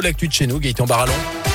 [0.00, 1.47] L'actu de chez nous, Gaëtan Barallon.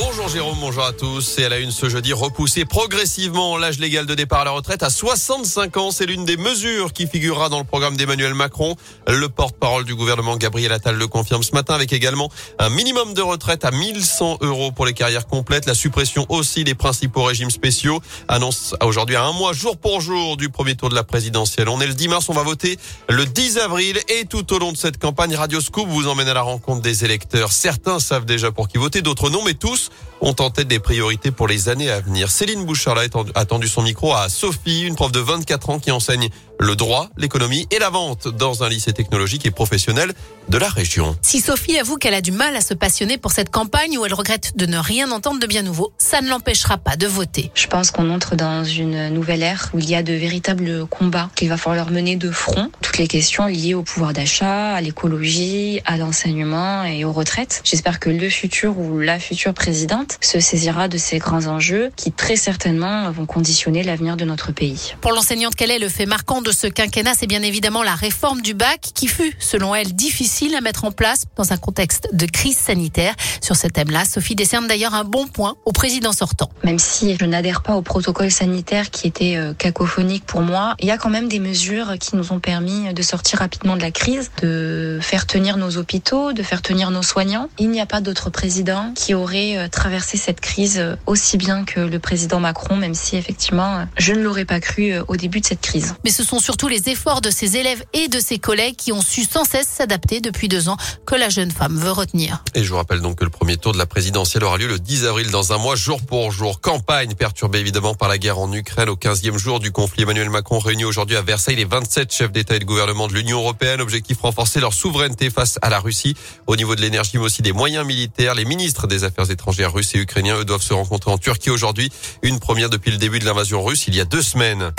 [0.00, 1.38] Bonjour Jérôme, bonjour à tous.
[1.38, 4.84] Et à la une ce jeudi, repousser progressivement l'âge légal de départ à la retraite
[4.84, 5.90] à 65 ans.
[5.90, 8.76] C'est l'une des mesures qui figurera dans le programme d'Emmanuel Macron.
[9.08, 12.30] Le porte-parole du gouvernement Gabriel Attal le confirme ce matin avec également
[12.60, 15.66] un minimum de retraite à 1100 euros pour les carrières complètes.
[15.66, 18.00] La suppression aussi des principaux régimes spéciaux.
[18.28, 21.68] Annonce aujourd'hui à un mois, jour pour jour, du premier tour de la présidentielle.
[21.68, 22.78] On est le 10 mars, on va voter
[23.08, 23.98] le 10 avril.
[24.08, 27.04] Et tout au long de cette campagne, Radio Scoop vous emmène à la rencontre des
[27.04, 27.50] électeurs.
[27.50, 29.87] Certains savent déjà pour qui voter, d'autres non, mais tous
[30.20, 32.30] ont en tête des priorités pour les années à venir.
[32.30, 32.98] Céline Bouchard
[33.34, 36.28] a tendu son micro à Sophie, une prof de 24 ans qui enseigne
[36.60, 40.12] le droit, l'économie et la vente dans un lycée technologique et professionnel
[40.48, 41.16] de la région.
[41.22, 44.14] Si Sophie avoue qu'elle a du mal à se passionner pour cette campagne où elle
[44.14, 47.52] regrette de ne rien entendre de bien nouveau, ça ne l'empêchera pas de voter.
[47.54, 51.30] Je pense qu'on entre dans une nouvelle ère où il y a de véritables combats
[51.36, 52.70] qu'il va falloir mener de front.
[52.82, 57.60] Toutes les questions liées au pouvoir d'achat, à l'écologie, à l'enseignement et aux retraites.
[57.62, 59.77] J'espère que le futur ou la future présidente
[60.20, 64.94] se saisira de ces grands enjeux qui très certainement vont conditionner l'avenir de notre pays.
[65.00, 67.14] Pour l'enseignante, quel est le fait marquant de ce quinquennat?
[67.14, 70.92] C'est bien évidemment la réforme du bac qui fut, selon elle, difficile à mettre en
[70.92, 73.14] place dans un contexte de crise sanitaire.
[73.40, 76.50] Sur ce thème-là, Sophie décerne d'ailleurs un bon point au président sortant.
[76.64, 80.86] Même si je n'adhère pas au protocole sanitaire qui était euh, cacophonique pour moi, il
[80.86, 83.90] y a quand même des mesures qui nous ont permis de sortir rapidement de la
[83.90, 87.48] crise, de faire tenir nos hôpitaux, de faire tenir nos soignants.
[87.58, 91.64] Il n'y a pas d'autre président qui aurait euh, traversé cette crise euh, aussi bien
[91.64, 95.46] que le président Macron, même si effectivement je ne l'aurais pas cru au début de
[95.46, 95.94] cette crise.
[96.04, 99.02] Mais ce sont surtout les efforts de ses élèves et de ses collègues qui ont
[99.02, 102.42] su sans cesse s'adapter depuis deux ans que la jeune femme veut retenir.
[102.54, 104.78] Et je vous rappelle donc que le premier tour de la présidentielle aura lieu le
[104.78, 106.60] 10 avril dans un mois, jour pour jour.
[106.60, 110.02] Campagne perturbée évidemment par la guerre en Ukraine au 15e jour du conflit.
[110.02, 113.40] Emmanuel Macron réunit aujourd'hui à Versailles les 27 chefs d'État et de gouvernement de l'Union
[113.40, 113.80] européenne.
[113.80, 116.14] Objectif renforcer leur souveraineté face à la Russie
[116.46, 118.34] au niveau de l'énergie mais aussi des moyens militaires.
[118.34, 121.90] Les ministres des Affaires étrangères russes et ukrainiens eux doivent se rencontrer en Turquie aujourd'hui.
[122.22, 124.72] Une première depuis le début de l'invasion russe il y a deux semaines.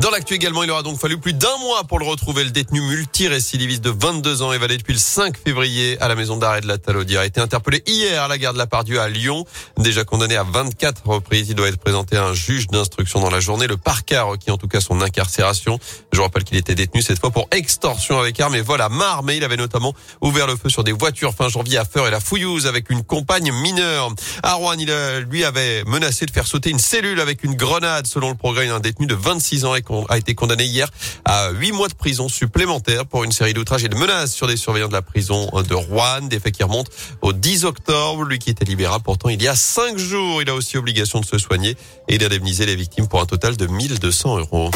[0.00, 2.42] Dans l'actu également, il aura donc fallu plus d'un mois pour le retrouver.
[2.42, 6.60] Le détenu multirécidiviste de 22 ans, évadé depuis le 5 février à la maison d'arrêt
[6.60, 9.44] de la Talaudière, a été interpellé hier à la gare de la Pardieu à Lyon.
[9.78, 13.38] Déjà condamné à 24 reprises, il doit être présenté à un juge d'instruction dans la
[13.38, 13.68] journée.
[13.68, 15.78] Le parquet a requis en tout cas son incarcération.
[16.12, 19.22] Je rappelle qu'il était détenu cette fois pour extorsion avec arme et vol à marre,
[19.30, 22.20] il avait notamment ouvert le feu sur des voitures fin janvier à Feur et la
[22.20, 24.12] Fouillouse avec une compagne mineure.
[24.42, 24.92] À Rouen, il
[25.30, 28.06] lui avait menacé de faire sauter une cellule avec une grenade.
[28.06, 29.74] Selon le progrès, un détenu de 26 ans
[30.08, 30.88] a été condamné hier
[31.24, 34.56] à 8 mois de prison supplémentaire pour une série d'outrages et de menaces sur des
[34.56, 36.22] surveillants de la prison de Rouen.
[36.22, 38.24] Des faits qui remontent au 10 octobre.
[38.24, 40.42] Lui qui était libérable pourtant il y a 5 jours.
[40.42, 41.76] Il a aussi obligation de se soigner
[42.08, 44.70] et d'indemniser les victimes pour un total de 1200 euros.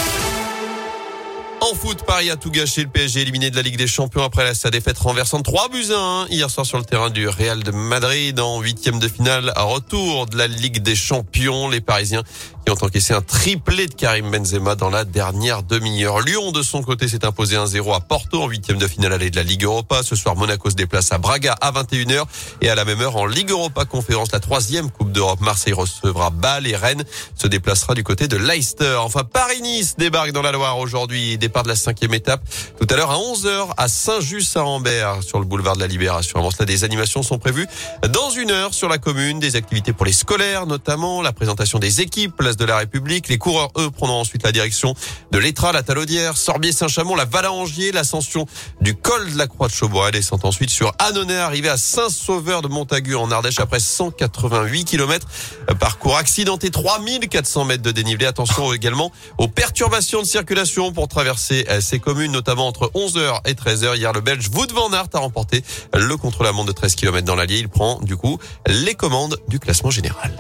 [1.69, 2.83] En foot, Paris a tout gâché.
[2.83, 5.99] Le PSG éliminé de la Ligue des Champions après sa défaite renversante 3 buts à
[5.99, 9.65] 1 hier soir sur le terrain du Real de Madrid en huitième de finale à
[9.65, 11.69] retour de la Ligue des Champions.
[11.69, 12.23] Les Parisiens
[12.67, 16.21] qui ont encaissé un triplé de Karim Benzema dans la dernière demi-heure.
[16.21, 19.37] Lyon, de son côté, s'est imposé 1-0 à Porto en huitième de finale allée de
[19.37, 20.03] la Ligue Europa.
[20.03, 22.25] Ce soir, Monaco se déplace à Braga à 21h
[22.61, 25.41] et à la même heure en Ligue Europa Conférence, la troisième Coupe d'Europe.
[25.41, 27.05] Marseille recevra Bâle et Rennes
[27.37, 28.97] se déplacera du côté de Leicester.
[29.01, 31.39] Enfin, Paris-Nice débarque dans la Loire aujourd'hui.
[31.57, 32.43] Départ de la cinquième étape
[32.79, 36.39] tout à l'heure à 11h à Saint-Just-à-Rambert sur le boulevard de la Libération.
[36.39, 37.67] Avant cela, des animations sont prévues
[38.11, 42.03] dans une heure sur la commune, des activités pour les scolaires notamment, la présentation des
[42.03, 43.29] équipes, de la République.
[43.29, 44.95] Les coureurs, eux, prendront ensuite la direction
[45.31, 48.45] de l'Étra, la Talaudière, Sorbier-Saint-Chamond, la Valangier, l'ascension
[48.83, 50.11] du col de la Croix de Chaubois.
[50.11, 55.27] Descend ensuite sur Annonay, arrivé à Saint-Sauveur de Montagu en Ardèche après 188 km.
[55.81, 58.27] Parcours accidenté, 3400 mètres de dénivelé.
[58.27, 63.55] Attention également aux perturbations de circulation pour traverser euh, ces communes, notamment entre 11h et
[63.55, 63.97] 13h.
[63.97, 65.63] Hier, le Belge Wout van Aert a remporté
[65.95, 67.59] le contre-la-montre de 13 km dans l'Allier.
[67.59, 70.33] Il prend, du coup, les commandes du classement général.